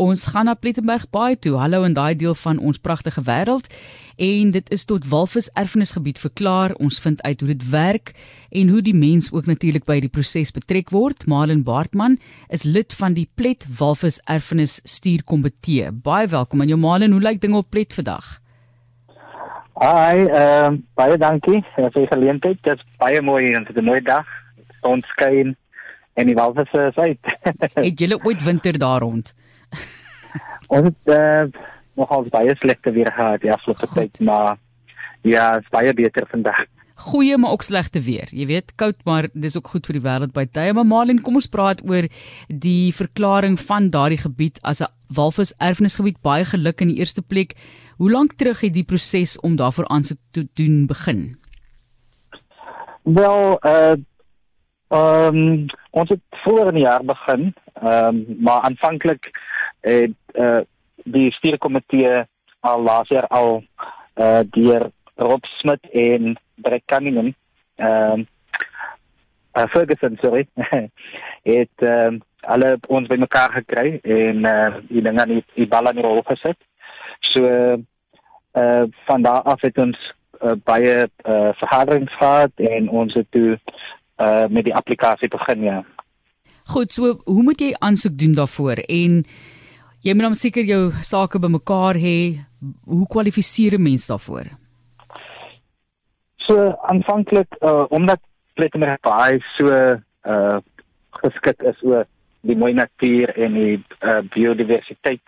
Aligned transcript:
Ons 0.00 0.24
gaan 0.32 0.46
na 0.48 0.54
Plettenberg 0.54 1.02
Baai 1.12 1.36
toe. 1.36 1.58
Hallo 1.60 1.82
in 1.84 1.92
daai 1.92 2.16
deel 2.16 2.32
van 2.34 2.56
ons 2.58 2.78
pragtige 2.80 3.20
wêreld. 3.28 3.66
En 4.16 4.50
dit 4.50 4.70
is 4.72 4.86
tot 4.88 5.04
Walvis 5.04 5.50
Erfenisgebied 5.52 6.16
verklaar. 6.18 6.72
Ons 6.80 7.00
vind 7.00 7.20
uit 7.22 7.40
hoe 7.40 7.48
dit 7.50 7.66
werk 7.70 8.14
en 8.50 8.68
hoe 8.72 8.80
die 8.80 8.94
mens 8.96 9.28
ook 9.32 9.46
natuurlik 9.46 9.84
by 9.84 9.98
die 10.00 10.08
proses 10.08 10.48
betrek 10.56 10.88
word. 10.96 11.26
Malen 11.28 11.60
Baartman 11.62 12.16
is 12.48 12.64
lid 12.64 12.96
van 12.96 13.12
die 13.12 13.28
Plet 13.34 13.66
Walvis 13.68 14.22
Erfenis 14.24 14.80
Stuurkomitee. 14.88 15.92
Baie 15.92 16.26
welkom 16.26 16.64
aan 16.64 16.72
jou 16.72 16.80
Malen. 16.80 17.12
Hoe 17.12 17.20
lyk 17.20 17.44
dinge 17.44 17.60
op 17.60 17.68
Plet 17.68 17.92
vandag? 17.92 18.38
Hi, 19.76 20.24
ehm 20.24 20.72
uh, 20.72 20.80
baie 20.96 21.20
dankie 21.20 21.60
vir 21.76 21.92
die 21.92 22.08
geleentheid. 22.08 22.64
Dit 22.64 22.80
is 22.80 22.96
baie 22.96 23.20
mooi 23.20 23.52
en 23.52 23.68
dit 23.68 23.76
is 23.76 23.82
'n 23.82 23.84
mooi 23.84 24.00
dag. 24.00 24.24
Ons 24.80 25.04
skyn 25.12 25.52
en 26.14 26.26
die 26.26 26.34
walvisse 26.34 26.80
is 26.80 26.96
uit. 26.96 27.20
het 27.88 27.98
julle 27.98 28.24
ooit 28.24 28.42
winter 28.42 28.78
daar 28.78 29.00
rond? 29.04 29.34
Ons 30.72 30.88
het 30.88 31.14
uh, 31.14 31.44
nogal 31.94 32.28
baie 32.32 32.54
slegte 32.56 32.92
weer 32.92 33.12
gehad 33.12 33.40
die 33.40 33.52
afgelope 33.52 33.88
tyd, 33.94 34.20
maar 34.24 34.56
ja, 35.22 35.52
dit 35.58 35.66
is 35.66 35.74
baie 35.74 35.94
beter 35.94 36.26
vandag. 36.30 36.64
Goeie 37.02 37.38
maar 37.38 37.50
ook 37.50 37.62
slegte 37.62 38.00
weer. 38.00 38.28
Jy 38.30 38.46
weet, 38.46 38.74
koud 38.78 38.98
maar 39.04 39.26
dis 39.32 39.56
ook 39.56 39.72
goed 39.74 39.86
vir 39.88 39.98
die 39.98 40.04
wêreld 40.04 40.32
by 40.36 40.44
tye. 40.46 40.74
Maar 40.76 40.86
Malin, 40.86 41.22
kom 41.24 41.38
ons 41.40 41.48
praat 41.50 41.82
oor 41.88 42.06
die 42.48 42.92
verklaring 42.94 43.56
van 43.60 43.90
daardie 43.90 44.20
gebied 44.22 44.60
as 44.62 44.82
'n 44.82 44.92
walvis 45.08 45.54
erfenisgebied. 45.58 46.22
Baie 46.22 46.44
geluk 46.44 46.80
in 46.80 46.88
die 46.88 46.98
eerste 46.98 47.22
plek. 47.22 47.56
Hoe 47.96 48.10
lank 48.10 48.32
terug 48.32 48.60
het 48.60 48.74
die 48.74 48.84
proses 48.84 49.40
om 49.40 49.56
daarvoor 49.56 49.88
aansoek 49.88 50.18
te 50.30 50.46
doen 50.54 50.86
begin? 50.86 51.36
Wel, 53.02 53.58
uh 53.66 53.96
ehm 54.92 55.36
um, 55.36 55.66
ons 55.90 56.08
het 56.08 56.20
voor 56.44 56.66
in 56.68 56.74
die 56.74 56.84
jaar 56.84 57.04
begin, 57.04 57.54
ehm 57.74 58.04
um, 58.04 58.36
maar 58.38 58.60
aanvanklik 58.60 59.30
het 59.82 60.38
uh, 60.38 60.62
die 61.04 61.30
stuurkomitee 61.38 62.24
al 62.62 62.82
laas 62.82 63.08
jaar 63.10 63.26
al 63.34 63.62
uh, 64.16 64.42
deur 64.54 64.90
Rob 65.14 65.44
Smit 65.58 65.90
en 65.90 66.36
Brett 66.54 66.86
Cunningham 66.86 67.34
ehm 67.76 68.12
um, 68.12 68.26
uh, 69.56 69.66
Ferguson 69.72 70.18
sorry 70.22 70.46
het 71.54 71.86
um, 71.94 72.20
alle 72.40 72.78
ons 72.88 73.06
bymekaar 73.06 73.52
gekry 73.60 73.98
en 74.02 74.46
uh, 74.46 74.74
die 74.88 75.02
dinge 75.02 75.22
aan 75.22 75.34
die, 75.36 75.44
die 75.54 75.68
bal 75.70 75.86
aan 75.86 75.98
die 75.98 76.04
rol 76.04 76.22
gesit. 76.26 76.58
So 77.32 77.46
uh, 77.46 78.84
van 79.06 79.22
daar 79.22 79.42
af 79.42 79.62
het 79.62 79.78
ons 79.78 79.98
uh, 80.42 80.56
baie 80.66 81.06
uh, 81.06 81.52
vergaderings 81.60 82.16
gehad 82.18 82.52
en 82.56 82.88
ons 82.88 83.14
het 83.14 83.28
toe 83.30 83.58
uh, 84.18 84.46
met 84.50 84.66
die 84.66 84.74
applikasie 84.74 85.30
begin 85.30 85.68
ja. 85.68 85.80
Goed, 86.72 86.92
so 86.92 87.18
hoe 87.24 87.42
moet 87.42 87.60
jy 87.60 87.72
aansoek 87.78 88.18
doen 88.18 88.34
daarvoor 88.38 88.82
en 88.86 89.22
jy 90.02 90.14
moet 90.14 90.26
dan 90.26 90.34
seker 90.34 90.66
jou 90.66 90.90
sake 91.06 91.38
bymekaar 91.38 91.98
hê. 91.98 92.42
Hoe 92.86 93.06
kwalifiseer 93.06 93.78
'n 93.78 93.82
mens 93.82 94.06
daarvoor? 94.06 94.46
So 96.46 96.74
aanvanklik 96.90 97.50
uh, 97.60 97.86
omdat 97.90 98.20
Plettenberg 98.54 99.00
Bay 99.00 99.40
so 99.56 99.66
uh 100.24 100.58
geskik 101.22 101.62
is 101.62 101.82
oor 101.82 102.04
die 102.40 102.56
mooi 102.56 102.72
natuur 102.72 103.30
en 103.36 103.54
die 103.54 103.84
uh, 104.00 104.22
biodiversiteit, 104.34 105.22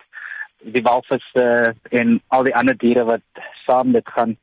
die 0.59 0.81
walvisse 0.81 1.45
uh, 1.45 1.99
en 1.99 2.19
al 2.27 2.43
die 2.43 2.55
ander 2.55 2.75
diere 2.77 3.05
wat 3.05 3.23
saam 3.65 3.91
dit 3.91 4.07
gaan, 4.15 4.35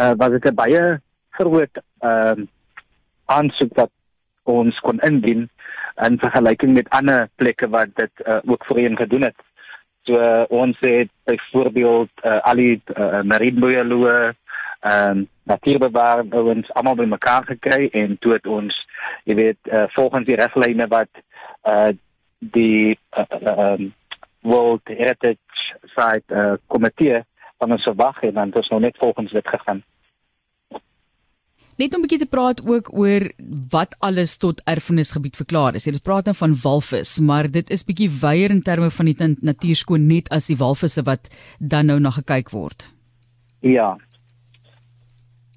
uh 0.00 0.14
was 0.16 0.30
dit 0.30 0.46
'n 0.46 0.54
baie 0.54 1.00
groot 1.30 1.74
ehm 2.00 2.40
uh, 2.40 2.46
aansoek 3.26 3.74
wat 3.74 3.90
ons 4.44 4.78
kon 4.80 5.00
indien 5.00 5.48
in 6.06 6.18
vergelyking 6.18 6.72
met 6.74 6.88
ander 6.88 7.28
plekke 7.40 7.68
wat 7.68 7.90
dit 7.96 8.12
uh, 8.26 8.38
ook 8.44 8.64
voorheen 8.64 8.96
gedoen 8.96 9.22
het. 9.22 9.45
So 10.06 10.14
uh, 10.14 10.44
ons 10.48 10.76
het 10.80 11.10
byvoorbeeld 11.26 12.10
uh, 12.22 12.38
al 12.46 12.60
die 12.62 12.74
uh, 12.94 13.22
marine 13.26 13.60
bioloë 13.60 14.18
ehm 14.86 15.24
natuurbewaar 15.46 16.24
ons 16.30 16.68
almal 16.78 16.94
bymekaar 16.98 17.44
gekry 17.46 17.88
en 17.92 18.16
toe 18.18 18.32
het 18.34 18.46
ons 18.46 18.74
jy 19.24 19.34
weet 19.34 19.70
uh, 19.70 19.84
volgens 19.94 20.26
die 20.26 20.36
riglyne 20.38 20.86
wat 20.90 21.10
uh, 21.70 21.90
die 22.38 22.98
ehm 23.10 23.46
uh, 23.50 23.70
um, 23.72 23.92
World 24.46 24.82
Heritage 24.84 25.74
Site 25.96 26.30
uh, 26.30 26.54
komitee 26.66 27.22
van 27.58 27.72
ons 27.72 27.82
verwag 27.82 28.22
en 28.22 28.34
dan 28.34 28.52
het 28.52 28.56
ons 28.62 28.68
nou 28.68 28.80
net 28.80 28.96
volgens 28.98 29.32
dit 29.32 29.48
gegaan. 29.48 29.82
Net 31.76 31.94
om 31.94 32.00
'n 32.00 32.06
bietjie 32.08 32.24
te 32.24 32.34
praat 32.36 32.60
ook 32.64 32.88
oor 32.92 33.28
wat 33.68 33.96
alles 33.98 34.36
tot 34.36 34.62
erfenisgebied 34.64 35.36
verklaar 35.36 35.74
is. 35.74 35.84
Jy 35.84 35.92
het 35.92 36.02
praat 36.02 36.24
nou 36.24 36.36
van 36.36 36.56
walvis, 36.62 37.20
maar 37.20 37.50
dit 37.50 37.70
is 37.70 37.84
bietjie 37.84 38.08
wyeer 38.08 38.50
in 38.50 38.62
terme 38.62 38.90
van 38.90 39.04
die 39.04 39.36
natuurskoon 39.40 40.06
net 40.06 40.28
as 40.30 40.46
die 40.46 40.56
walvisse 40.56 41.02
wat 41.02 41.28
dan 41.58 41.86
nou 41.86 41.98
na 42.00 42.10
gekyk 42.10 42.50
word. 42.50 42.92
Ja. 43.60 43.98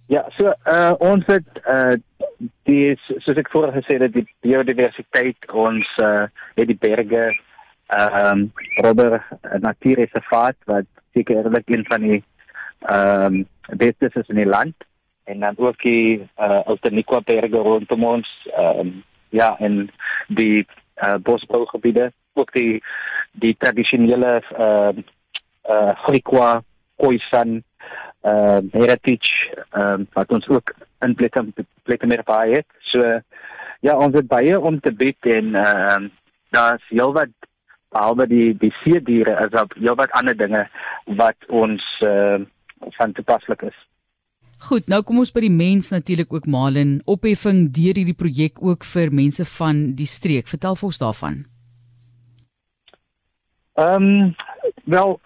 Ja, 0.07 0.25
so 0.37 0.51
uh 0.65 0.93
ons 0.99 1.23
het 1.27 1.47
uh 1.67 1.95
die 2.63 2.97
soos 3.19 3.37
ek 3.37 3.51
voorheen 3.51 3.81
gesê 3.81 4.01
het 4.01 4.13
die 4.13 4.27
biodiversiteit 4.41 5.51
ons 5.53 5.87
uh 5.97 6.27
het 6.55 6.67
die 6.67 6.77
berge 6.77 7.31
ehm 7.87 8.27
um, 8.31 8.51
Robber 8.83 9.23
Natuurreservaat 9.59 10.57
wat 10.65 10.85
sekerlik 11.13 11.69
een 11.69 11.85
van 11.87 12.01
die 12.01 12.23
ehm 12.81 13.33
um, 13.33 13.47
bestes 13.77 14.15
is 14.15 14.27
in 14.27 14.35
die 14.35 14.49
land 14.49 14.75
en 15.29 15.39
dan 15.45 15.57
ook 15.57 15.81
die 15.85 16.19
uh 16.37 16.59
Altaniqua 16.65 17.21
berge 17.25 17.61
rondom 17.69 18.03
ons 18.03 18.29
um, 18.57 19.03
ja 19.29 19.53
en 19.59 19.89
die 20.27 20.65
uh 21.03 21.17
bosbougebiede 21.23 22.11
ook 22.33 22.53
die 22.53 22.81
die 23.31 23.55
tradisionele 23.57 24.41
uh, 24.57 24.91
uh 25.69 25.91
Griekwa 26.05 26.61
Khoisan 26.97 27.63
uh, 28.23 28.59
heritage 28.71 29.55
um, 29.71 30.07
wat 30.13 30.31
ons 30.31 30.47
ook 30.47 30.73
in 31.05 31.15
plekke 31.15 31.45
plekke 31.83 32.07
meer 32.07 32.23
baie 32.27 32.59
het. 32.59 32.67
So 32.91 33.03
ja, 33.79 33.95
ons 33.95 34.15
het 34.17 34.27
baie 34.27 34.59
om 34.59 34.79
te 34.79 34.93
bied 34.93 35.29
en 35.37 35.55
ehm 35.55 36.09
uh, 36.09 36.15
daar's 36.49 36.85
heelwat 36.89 37.33
behalwe 37.93 38.25
die 38.27 38.53
die 38.57 38.71
see 38.81 39.01
diere 39.05 39.35
is 39.45 39.51
daar 39.53 39.69
heelwat 39.75 40.11
ander 40.17 40.37
dinge 40.37 40.63
wat 41.21 41.45
ons 41.47 41.85
uh, 42.05 42.41
van 42.97 43.13
toepaslik 43.13 43.61
is. 43.69 43.77
Goed, 44.67 44.89
nou 44.91 44.99
kom 45.07 45.21
ons 45.21 45.31
by 45.31 45.45
die 45.45 45.53
mens 45.53 45.87
natuurlik 45.93 46.33
ook 46.35 46.47
Malin, 46.51 46.97
opheffing 47.07 47.69
deur 47.71 47.95
hierdie 47.95 48.17
projek 48.17 48.59
ook 48.59 48.83
vir 48.83 49.13
mense 49.15 49.45
van 49.55 49.93
die 49.95 50.07
streek. 50.09 50.49
Vertel 50.51 50.75
vir 50.75 50.89
ons 50.89 50.99
daarvan. 50.99 51.39
Ehm 53.79 54.07
um, 54.09 54.35
wel 54.83 55.19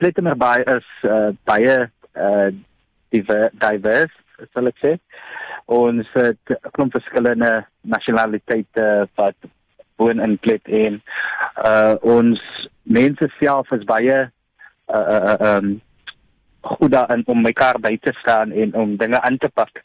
Plettenberg 0.00 0.38
Bay 0.40 0.62
is 0.76 0.86
uh, 1.04 1.30
baie 1.44 1.74
uh, 2.16 2.48
divers, 3.12 4.14
sal 4.52 4.70
ek 4.72 4.80
sê. 4.80 4.94
Ons 5.66 6.08
het 6.16 6.40
'n 6.50 6.72
klomp 6.72 6.96
verskillende 6.96 7.66
nasionaliteite 7.82 9.08
wat 9.20 9.36
woon 9.96 10.20
in 10.20 10.38
Plet 10.38 10.68
en 10.68 11.02
uh 11.64 11.94
ons 12.00 12.40
mense 12.82 13.28
self 13.40 13.70
is 13.72 13.84
baie 13.84 14.16
uh 14.94 15.06
uh 15.16 15.36
um 15.56 15.80
goed 16.64 16.92
daarin 16.92 17.22
om 17.26 17.42
mekaar 17.42 17.78
by 17.80 17.96
te 18.00 18.12
staan 18.20 18.52
en 18.52 18.74
om 18.74 18.96
dinge 18.96 19.20
aan 19.20 19.38
te 19.38 19.48
pak. 19.48 19.82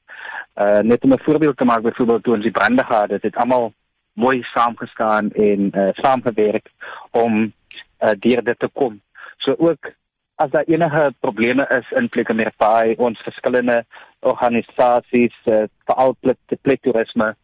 Uh 0.56 0.79
net 0.79 1.03
om 1.03 1.13
'n 1.13 1.23
voorbeeld 1.23 1.57
te 1.57 1.66
maak, 1.66 1.81
byvoorbeeld 1.81 2.23
toe 2.23 2.34
ons 2.34 2.44
die 2.44 2.51
brande 2.51 2.84
gehad 2.84 3.09
het, 3.09 3.23
het 3.23 3.35
almal 3.35 3.73
mooi 4.13 4.44
saamgestaan 4.44 5.31
en 5.31 5.72
uh 5.75 5.89
saamgewerk 5.91 6.72
om 7.12 7.53
uh 8.00 8.16
deur 8.19 8.44
dit 8.44 8.59
te 8.59 8.69
kom. 8.73 9.01
So 9.38 9.56
ook 9.57 9.91
as 10.35 10.50
daar 10.50 10.63
enige 10.68 11.13
probleme 11.19 11.68
is 11.69 11.91
in 11.91 12.09
Plekemerpaai, 12.09 12.95
ons 12.95 13.19
verskillende 13.19 13.85
organisasies, 14.19 15.35
uh, 15.45 15.63
veral 15.85 16.16
plek 16.62 16.81
toerisme, 16.81 17.35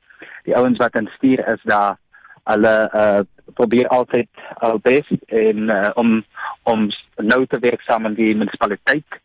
die 0.43 0.55
ouens 0.55 0.77
wat 0.77 0.95
in 0.95 1.09
stuur 1.15 1.43
is 1.53 1.63
daar, 1.63 1.97
hulle 2.43 2.75
uh 2.93 3.19
probeer 3.53 3.87
altyd 3.87 4.27
al 4.65 4.79
bes 4.81 5.09
en 5.27 5.69
uh, 5.69 5.89
om 5.95 6.23
om 6.63 6.87
nou 7.15 7.45
te 7.45 7.59
werk 7.59 7.81
saam 7.85 8.01
met 8.01 8.15
die 8.17 8.33
munisipaliteit 8.35 9.19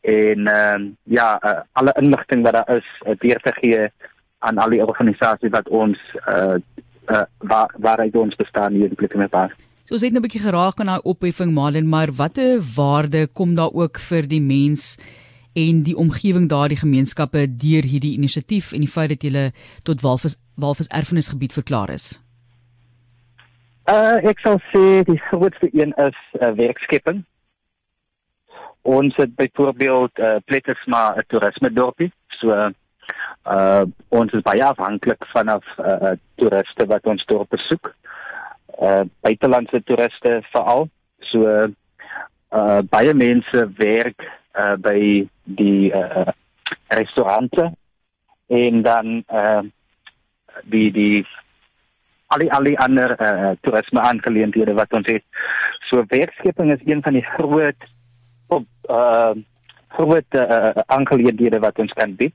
en 0.00 0.46
ehm 0.46 0.82
uh, 0.82 0.90
ja 1.02 1.40
uh, 1.44 1.60
alle 1.72 1.94
inligting 2.00 2.42
wat 2.42 2.52
daar 2.52 2.76
is 2.76 2.88
uh, 3.06 3.14
deur 3.18 3.40
te 3.42 3.52
gee 3.60 3.88
aan 4.38 4.58
al 4.58 4.70
die 4.70 4.84
organisasies 4.84 5.50
wat 5.50 5.68
ons 5.68 5.98
uh, 6.28 6.58
uh 7.08 7.24
waar 7.38 7.74
waar 7.78 7.98
hy 7.98 8.10
ons 8.12 8.36
bestaan 8.36 8.72
hier 8.72 8.88
in 8.88 8.94
Plekkemepaar. 8.94 9.54
So 9.84 9.94
ons 9.94 10.02
het 10.02 10.12
nou 10.12 10.20
'n 10.20 10.26
bietjie 10.26 10.46
geraak 10.46 10.80
aan 10.80 10.86
daai 10.86 11.04
opheffing 11.04 11.52
Malen, 11.52 11.88
maar 11.88 12.12
watter 12.12 12.60
waarde 12.76 13.26
kom 13.32 13.54
daar 13.54 13.72
ook 13.72 13.98
vir 13.98 14.28
die 14.28 14.40
mens 14.40 14.98
en 15.54 15.82
die 15.82 15.96
omgewing 15.96 16.48
daardie 16.48 16.78
gemeenskappe 16.78 17.46
deur 17.56 17.82
hierdie 17.82 18.14
inisiatief 18.14 18.72
en 18.72 18.80
die 18.80 18.94
feit 18.96 19.08
dat 19.08 19.22
jy 19.22 19.50
tot 19.82 20.00
Walvis 20.00 20.36
Walvis 20.54 20.88
erfenisgebied 20.88 21.52
verklaar 21.52 21.90
is? 21.90 22.22
Uh 23.88 24.20
ek 24.30 24.38
sal 24.38 24.60
sê 24.72 25.02
die 25.04 25.20
grootste 25.30 25.68
een 25.72 25.92
is 25.96 26.18
uh, 26.40 26.52
werkskepping 26.52 27.24
ons 28.88 29.16
het 29.20 29.34
byvoorbeeld 29.36 30.18
uh, 30.18 30.36
plekke 30.44 30.74
maar 30.86 31.18
'n 31.18 31.28
toerisme 31.28 31.72
dorpie 31.72 32.12
so 32.40 32.54
uh 33.48 33.84
ons 34.08 34.32
is 34.32 34.44
baie 34.44 34.64
afhanklik 34.64 35.24
van 35.32 35.48
af 35.48 35.64
uh, 35.78 36.12
toeriste 36.36 36.86
wat 36.86 37.06
ons 37.06 37.24
dorp 37.30 37.50
besoek 37.56 37.94
uh 38.78 39.02
buitelandse 39.26 39.82
toeriste 39.84 40.38
veral. 40.52 40.88
So 41.30 41.46
uh 41.48 42.80
baie 42.90 43.14
mense 43.14 43.64
werk 43.78 44.26
uh 44.54 44.76
by 44.76 45.26
die 45.44 45.90
uh 45.92 46.28
restaurante 47.00 47.70
en 48.46 48.82
dan 48.82 49.22
uh 49.28 49.62
die 50.64 50.90
die 50.92 51.26
al 52.28 52.44
die 52.44 52.52
al 52.52 52.64
die 52.70 52.78
ander 52.78 53.16
uh 53.16 53.52
toerisme 53.60 54.00
aangeleenthede 54.00 54.76
wat 54.78 54.92
ons 54.92 55.08
het. 55.08 55.24
So 55.88 56.04
werkskeping 56.08 56.72
is 56.72 56.84
een 56.84 57.02
van 57.02 57.16
die 57.16 57.26
groot 57.36 57.88
op 58.48 58.66
uh 58.90 59.36
groot 59.88 60.36
uh, 60.36 60.70
aangeleenthede 60.86 61.58
wat 61.64 61.78
ons 61.78 61.92
kan 61.96 62.12
bied. 62.16 62.34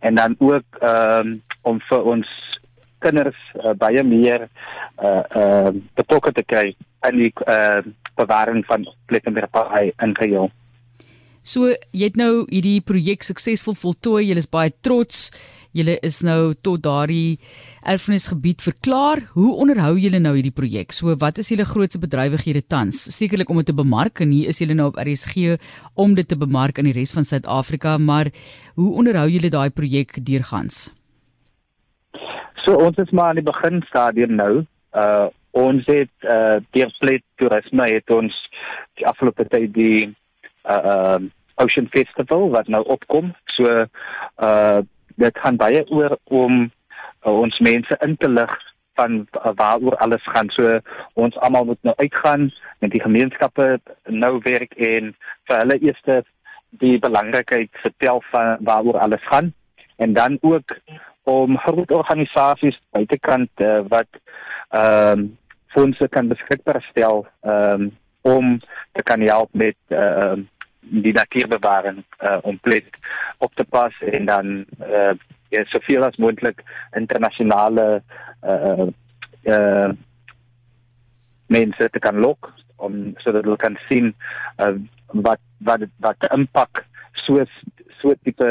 En 0.00 0.14
dan 0.14 0.34
ook 0.38 0.80
ehm 0.80 1.26
um, 1.26 1.42
om 1.62 1.78
vir 1.88 2.02
ons 2.02 2.30
kinders 2.98 3.38
uh, 3.54 3.70
baie 3.78 4.02
meer 4.02 4.48
uh 5.02 5.22
uh 5.36 5.70
betrokke 5.94 6.32
te 6.32 6.42
kry 6.42 6.74
in 7.08 7.18
die 7.18 7.32
uh 7.46 7.82
bewaring 8.18 8.64
van 8.66 8.86
Plettenbergpaai 9.06 9.92
in 10.02 10.16
geheel. 10.18 10.50
So 11.42 11.72
jy 11.90 12.10
het 12.10 12.18
nou 12.18 12.44
hierdie 12.50 12.80
projek 12.86 13.24
suksesvol 13.26 13.74
voltooi. 13.78 14.28
Jy 14.28 14.38
is 14.42 14.50
baie 14.50 14.70
trots. 14.80 15.30
Julle 15.72 15.94
is 16.04 16.20
nou 16.20 16.52
tot 16.60 16.82
daardie 16.84 17.38
erfenisgebied 17.88 18.60
verklaar. 18.60 19.22
Hoe 19.32 19.54
onderhou 19.56 19.94
julle 19.96 20.20
nou 20.20 20.34
hierdie 20.36 20.52
projek? 20.52 20.92
So 20.92 21.14
wat 21.16 21.40
is 21.40 21.48
julle 21.48 21.64
grootste 21.64 22.00
bedrywighede 22.02 22.60
tans? 22.68 23.00
Sekerlik 23.16 23.48
om 23.48 23.62
dit 23.62 23.70
te 23.72 23.76
bemark 23.76 24.20
en 24.20 24.34
hier 24.36 24.52
is 24.52 24.60
julle 24.60 24.76
nou 24.76 24.90
op 24.92 25.00
RSG 25.00 25.56
om 25.96 26.12
dit 26.18 26.28
te 26.28 26.36
bemark 26.36 26.76
in 26.82 26.90
die 26.90 26.96
res 26.98 27.16
van 27.16 27.24
Suid-Afrika, 27.24 27.96
maar 27.96 28.28
hoe 28.76 28.92
onderhou 29.00 29.30
julle 29.32 29.48
daai 29.52 29.70
projek 29.72 30.18
deurgangs? 30.20 30.90
So 32.66 32.76
ons 32.76 33.00
is 33.00 33.10
maar 33.10 33.32
aan 33.32 33.40
die 33.40 33.48
beginstadium 33.48 34.36
nou. 34.36 34.54
Uh 34.92 35.28
ons 35.52 35.84
het 35.84 36.24
uh 36.24 36.60
deur 36.72 36.88
Fleet 37.00 37.24
Toerisme 37.36 37.84
het 37.90 38.08
ons 38.12 38.32
die 38.96 39.04
afgelope 39.08 39.44
tyd 39.52 39.72
die 39.76 40.04
uh 40.68 40.80
uh 40.92 41.20
Ocean 41.60 41.88
Festival 41.92 42.48
wat 42.52 42.68
nou 42.68 42.84
opkom. 42.92 43.32
So 43.56 43.68
uh 43.72 44.80
dit 45.22 45.38
gaan 45.44 45.56
baie 45.60 45.84
oor 45.90 46.18
om 46.24 46.60
uh, 46.66 47.32
ons 47.32 47.58
mense 47.64 47.98
in 48.06 48.16
te 48.18 48.30
lig 48.30 48.52
van 49.00 49.22
uh, 49.22 49.52
waaroor 49.56 49.96
alles 50.04 50.24
gaan. 50.34 50.50
So 50.56 50.78
ons 51.14 51.38
almal 51.46 51.70
moet 51.70 51.82
nou 51.82 51.94
uitgaan 51.96 52.50
met 52.84 52.90
die 52.94 53.02
gemeenskappe 53.02 53.80
nou 54.10 54.34
werk 54.44 54.74
en 54.76 55.14
vir 55.48 55.62
hulle 55.62 55.78
eers 55.80 56.24
die 56.82 56.98
belangrikheid 56.98 57.70
vertel 57.84 58.22
van 58.30 58.56
waaroor 58.64 58.98
alles 58.98 59.24
gaan 59.28 59.52
en 59.96 60.12
dan 60.12 60.38
ook 60.40 60.76
om 61.22 61.58
groot 61.58 61.90
organisasies 61.90 62.78
buitekant 62.90 63.50
uh, 63.56 63.80
wat 63.88 64.08
ehm 64.72 65.18
um, 65.18 65.30
fondse 65.72 66.08
kan 66.08 66.28
beskikbaar 66.28 66.82
stel 66.90 67.26
um, 67.48 67.96
om 68.20 68.58
te 68.92 69.02
kan 69.02 69.20
help 69.20 69.48
met 69.52 69.76
ehm 69.88 70.38
uh, 70.38 70.46
die 70.82 71.12
natuurbewaring 71.12 72.02
uh, 72.20 72.38
om 72.42 72.58
plek 72.58 72.98
op 73.38 73.54
te 73.54 73.64
pas 73.64 73.94
en 74.00 74.26
dan 74.26 74.64
uh, 74.80 75.14
ja, 75.48 75.64
soveel 75.64 76.04
as 76.04 76.16
moontlik 76.16 76.62
internasionale 76.96 78.02
uh, 78.42 78.86
uh, 79.42 79.90
mense 81.46 81.88
te 81.90 81.98
kan 81.98 82.18
lok 82.18 82.50
om 82.76 83.14
sodat 83.22 83.46
hulle 83.46 83.60
kan 83.60 83.78
sien 83.88 84.10
uh, 84.58 84.74
wat 85.26 85.40
wat 85.66 85.86
wat 86.02 86.18
die 86.24 86.32
impak 86.34 86.84
so 87.24 87.44
so 88.00 88.14
tipe 88.22 88.50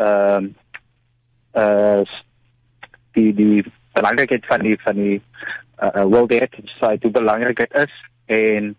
ehm 0.00 0.52
uh, 1.54 2.00
uh 2.00 2.04
die 3.12 3.32
die 3.36 3.64
belangrikheid 3.92 4.46
van 4.48 4.62
die 4.64 4.76
van 4.80 4.96
die 4.96 5.18
uh, 5.84 6.04
World 6.08 6.32
Heritage 6.32 6.72
Site 6.78 7.04
hoe 7.04 7.10
belangrik 7.12 7.58
dit 7.60 7.74
is 7.82 7.92
en 8.26 8.72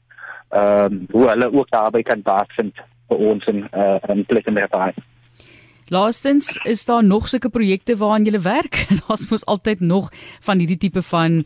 ehm 0.53 0.93
um, 0.93 1.05
hoe 1.11 1.27
hulle 1.29 1.49
ook 1.53 1.69
daarby 1.69 2.01
kan 2.01 2.21
baatvind 2.21 2.77
vir 3.09 3.17
ons 3.17 3.45
in 3.49 3.63
uh, 3.71 3.97
in 4.13 4.25
Plettenberg. 4.25 4.97
Laastens 5.87 6.57
is 6.63 6.85
daar 6.85 7.03
nog 7.03 7.27
sulke 7.27 7.49
projekte 7.49 7.97
waaraan 7.97 8.25
jy 8.25 8.41
werk. 8.41 8.85
Daar's 9.01 9.29
mos 9.29 9.45
altyd 9.45 9.79
nog 9.79 10.11
van 10.45 10.61
hierdie 10.61 10.77
tipe 10.77 11.01
van 11.09 11.43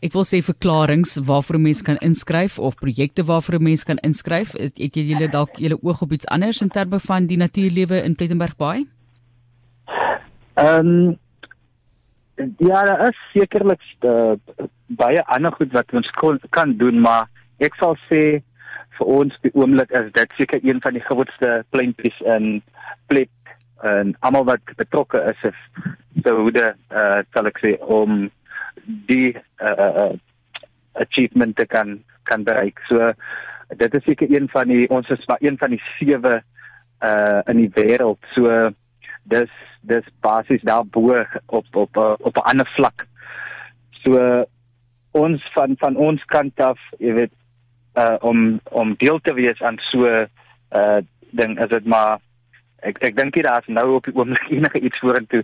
ek 0.00 0.14
wil 0.16 0.24
sê 0.24 0.40
verklaringe 0.40 1.24
waarvoor 1.26 1.58
'n 1.58 1.62
mens 1.62 1.82
kan 1.82 1.98
inskryf 2.00 2.58
of 2.58 2.74
projekte 2.74 3.24
waarvoor 3.24 3.58
'n 3.58 3.62
mens 3.62 3.84
kan 3.84 3.96
inskryf. 3.96 4.52
Het, 4.52 4.78
het 4.78 4.94
julle 4.94 5.28
dalk 5.28 5.56
julle 5.56 5.78
oog 5.82 6.02
op 6.02 6.12
iets 6.12 6.26
anders 6.26 6.62
in 6.62 6.68
terme 6.68 7.00
van 7.00 7.26
die 7.26 7.36
natuurlewe 7.36 8.02
in 8.02 8.14
Plettenberg 8.14 8.56
Bay? 8.56 8.86
Ehm 10.54 10.86
um, 10.86 11.18
ja, 12.58 12.84
daar 12.84 13.08
is 13.08 13.18
sekerlik 13.32 13.82
uh, 14.00 14.32
baie 14.86 15.24
ander 15.26 15.52
goed 15.52 15.72
wat 15.72 15.92
ons 15.92 16.10
kon, 16.10 16.40
kan 16.50 16.76
doen, 16.76 17.00
maar 17.00 17.28
ek 17.60 17.76
sal 17.80 17.96
sê 18.08 18.42
vir 18.98 19.12
ons 19.18 19.36
die 19.44 19.52
oomblik 19.54 19.92
is 19.96 20.12
dit 20.16 20.36
seker 20.36 20.60
een 20.64 20.80
van 20.84 20.96
die 20.96 21.04
grootste 21.06 21.52
pleintjies 21.70 22.18
in 22.36 22.62
plek 23.12 23.32
en 23.82 24.12
almal 24.26 24.44
wat 24.44 24.74
betrokke 24.76 25.22
is 25.32 25.44
is 25.50 25.60
so 26.24 26.36
hoe 26.42 26.52
dit 26.52 26.96
uh 27.02 27.20
sal 27.32 27.48
ek 27.48 27.62
sê 27.64 27.76
om 27.98 28.26
die 29.08 29.32
uh, 29.62 29.76
uh 29.76 30.12
achievement 31.00 31.56
te 31.56 31.66
kan 31.66 32.00
kan 32.28 32.44
bereik. 32.44 32.78
So 32.88 33.12
dit 33.80 33.94
is 33.94 34.04
seker 34.04 34.30
een 34.30 34.48
van 34.52 34.68
die 34.68 34.86
ons 34.90 35.08
is 35.10 35.26
maar 35.28 35.40
een 35.40 35.58
van 35.58 35.74
die 35.76 35.82
sewe 35.96 36.40
uh 37.06 37.40
in 37.48 37.62
die 37.62 37.72
wêreld. 37.78 38.20
So 38.34 38.70
dis 39.32 39.52
dis 39.80 40.06
basies 40.20 40.62
daar 40.62 40.84
bo 40.84 41.24
op 41.46 41.66
op 41.72 41.96
op 41.96 42.36
'n 42.36 42.48
ander 42.52 42.70
vlak. 42.76 43.06
So 44.02 44.44
ons 45.10 45.42
van 45.54 45.74
van 45.78 45.96
ons 45.96 46.24
kant 46.24 46.60
af, 46.60 46.78
jy 46.98 47.12
weet, 47.14 47.32
uh 47.98 48.16
om 48.20 48.60
om 48.70 48.94
deel 48.98 49.18
te 49.18 49.34
wees 49.34 49.62
aan 49.62 49.78
so 49.90 50.06
uh 50.06 51.00
ding 51.30 51.58
is 51.60 51.68
dit 51.68 51.86
maar 51.86 52.18
ek 52.86 53.00
ek 53.04 53.16
dink 53.16 53.34
dit 53.34 53.44
daar's 53.44 53.66
nou 53.68 53.86
op 53.96 54.06
die 54.08 54.14
oomblik 54.16 54.48
enige 54.56 54.80
iets 54.80 55.02
vorentoe 55.04 55.42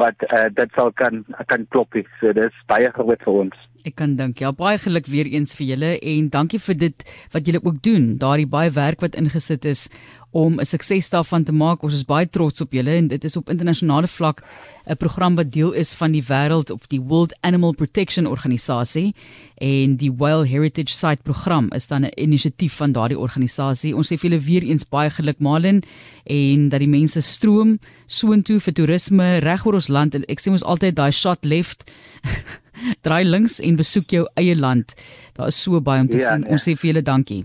wat 0.00 0.24
uh 0.28 0.46
dit 0.54 0.76
sal 0.76 0.92
kan 0.92 1.24
kan 1.46 1.66
klop 1.68 1.94
is. 1.94 2.08
So 2.20 2.32
dis 2.32 2.62
baie 2.66 2.90
groot 2.94 3.22
vir 3.24 3.40
ons. 3.44 3.56
Ek 3.86 3.94
kan 4.00 4.16
dink 4.18 4.40
ja, 4.42 4.50
baie 4.52 4.78
geluk 4.78 5.06
weer 5.06 5.28
eens 5.30 5.54
vir 5.54 5.66
julle 5.66 5.90
en 6.02 6.28
dankie 6.32 6.58
vir 6.58 6.74
dit 6.74 7.04
wat 7.34 7.46
julle 7.46 7.60
ook 7.62 7.82
doen. 7.82 8.16
Daardie 8.18 8.48
baie 8.50 8.70
werk 8.74 9.00
wat 9.04 9.14
ingesit 9.14 9.64
is 9.64 9.88
om 10.30 10.58
'n 10.60 10.64
sukses 10.64 11.08
daarvan 11.08 11.44
te 11.44 11.52
maak. 11.52 11.82
Ons 11.82 11.94
is 11.94 12.04
baie 12.04 12.26
trots 12.26 12.60
op 12.60 12.72
julle 12.72 12.90
en 12.90 13.08
dit 13.08 13.24
is 13.24 13.36
op 13.36 13.48
internasionale 13.48 14.06
vlak 14.06 14.42
'n 14.86 14.96
program 14.96 15.34
wat 15.36 15.52
deel 15.52 15.72
is 15.72 15.94
van 15.94 16.12
die 16.12 16.22
wêreld 16.22 16.70
of 16.70 16.86
die 16.88 17.00
World 17.00 17.34
Animal 17.40 17.72
Protection 17.72 18.26
Organisasie 18.26 19.14
en 19.56 19.96
die 19.96 20.12
Wild 20.12 20.48
Heritage 20.48 20.94
Site 20.94 21.22
program 21.22 21.70
is 21.72 21.86
dan 21.86 22.04
'n 22.04 22.12
inisiatief 22.14 22.72
van 22.72 22.92
daardie 22.92 23.18
organisasie. 23.18 23.96
Ons 23.96 24.12
sê 24.12 24.18
vir 24.18 24.30
julle 24.30 24.42
weer 24.42 24.62
eens 24.62 24.88
baie 24.88 25.10
geluk 25.10 25.38
Malin 25.38 25.82
en 26.24 26.68
dat 26.68 26.80
die 26.80 26.88
mense 26.88 27.20
stroom 27.20 27.78
soontoe 28.06 28.60
vir 28.60 28.72
toerisme 28.72 29.38
reg 29.38 29.66
oor 29.66 29.74
ons 29.74 29.88
land. 29.88 30.14
Ek 30.14 30.40
sê 30.40 30.50
ons 30.50 30.64
altyd 30.64 30.94
daai 30.94 31.12
shot 31.12 31.44
left 31.44 31.90
draai 33.06 33.24
links 33.24 33.60
en 33.60 33.76
besoek 33.76 34.18
jou 34.18 34.26
eie 34.40 34.56
land. 34.56 34.94
Daar 35.38 35.52
is 35.52 35.62
so 35.62 35.80
baie 35.80 36.00
om 36.00 36.08
te 36.08 36.20
ja, 36.20 36.32
sien. 36.32 36.46
Nee. 36.46 36.56
Ons 36.56 36.68
sê 36.68 36.76
vir 36.78 36.92
julle 36.92 37.04
dankie. 37.06 37.44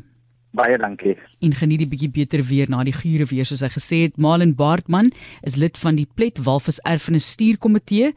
Baie 0.54 0.78
dankie. 0.78 1.16
En 1.42 1.56
geniet 1.58 1.82
die 1.82 1.88
bietjie 1.90 2.12
beter 2.14 2.44
weer 2.46 2.70
na 2.70 2.84
die 2.86 2.94
gure 2.94 3.26
weer 3.26 3.48
soos 3.50 3.64
hy 3.66 3.72
gesê 3.74 3.98
het. 4.04 4.20
Malin 4.22 4.52
Baartman 4.54 5.10
is 5.42 5.58
lid 5.58 5.80
van 5.82 5.98
die 5.98 6.06
Plet 6.06 6.44
Walvis 6.46 6.78
Erfenis 6.86 7.32
Stuurkomitee 7.34 8.12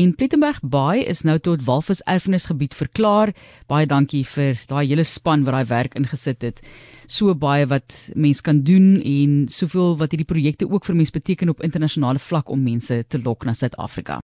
en 0.00 0.14
Plettenberg 0.16 0.62
Baai 0.64 1.04
is 1.04 1.20
nou 1.28 1.36
tot 1.36 1.66
Walvis 1.68 2.00
Erfenisgebied 2.08 2.72
verklaar. 2.78 3.34
Baie 3.68 3.84
dankie 3.86 4.24
vir 4.24 4.56
daai 4.72 4.86
hele 4.86 5.04
span 5.04 5.44
wat 5.44 5.58
daai 5.58 5.68
werk 5.74 6.00
ingesit 6.00 6.48
het. 6.48 6.64
So 7.12 7.34
baie 7.36 7.68
wat 7.68 7.98
mens 8.16 8.40
kan 8.40 8.64
doen 8.64 8.94
en 9.04 9.36
soveel 9.52 9.98
wat 10.00 10.16
hierdie 10.16 10.32
projekte 10.32 10.70
ook 10.72 10.88
vir 10.88 10.96
mense 10.96 11.12
beteken 11.12 11.52
op 11.52 11.60
internasionale 11.60 12.22
vlak 12.24 12.48
om 12.48 12.64
mense 12.64 13.02
te 13.04 13.20
lok 13.20 13.44
na 13.44 13.52
Suid-Afrika. 13.52 14.20